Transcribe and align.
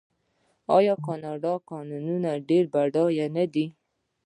آیا 0.77 0.93
د 0.97 1.01
کاناډا 1.05 1.53
کانونه 1.69 2.31
ډیر 2.49 2.63
بډایه 2.73 3.27
نه 3.35 3.45
دي؟ 3.53 3.65